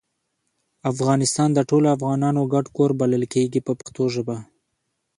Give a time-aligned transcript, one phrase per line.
[0.91, 4.37] افغانستان د ټولو افغانانو ګډ کور بلل کیږي په پښتو ژبه.